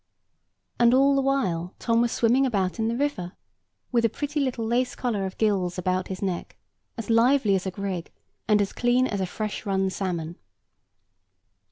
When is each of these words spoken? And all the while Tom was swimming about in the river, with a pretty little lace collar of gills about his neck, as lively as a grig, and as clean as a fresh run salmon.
And 0.79 0.95
all 0.95 1.13
the 1.13 1.21
while 1.21 1.75
Tom 1.77 2.01
was 2.01 2.11
swimming 2.11 2.43
about 2.47 2.79
in 2.79 2.87
the 2.87 2.97
river, 2.97 3.33
with 3.91 4.03
a 4.03 4.09
pretty 4.09 4.39
little 4.39 4.65
lace 4.65 4.95
collar 4.95 5.27
of 5.27 5.37
gills 5.37 5.77
about 5.77 6.07
his 6.07 6.23
neck, 6.23 6.57
as 6.97 7.11
lively 7.11 7.53
as 7.53 7.67
a 7.67 7.71
grig, 7.71 8.11
and 8.47 8.63
as 8.63 8.73
clean 8.73 9.05
as 9.05 9.21
a 9.21 9.27
fresh 9.27 9.63
run 9.63 9.91
salmon. 9.91 10.37